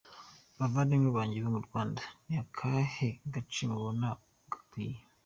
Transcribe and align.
bavandimwe 0.57 1.09
banjye 1.17 1.37
bo 1.43 1.51
mu 1.55 1.61
Rwanda, 1.67 2.01
ni 2.25 2.35
akahe 2.43 3.07
gace 3.33 3.61
mubona 3.71 4.07
kankwiye?”. 4.51 4.99